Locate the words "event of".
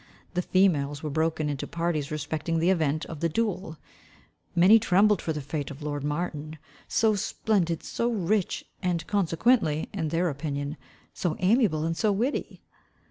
2.71-3.19